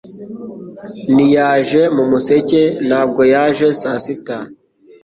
[1.13, 4.37] Ntiyaje mu museke; ntabwo yaje saa sita;